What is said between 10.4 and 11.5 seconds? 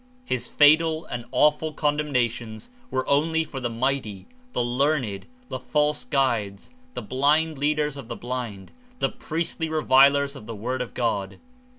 the Word of God.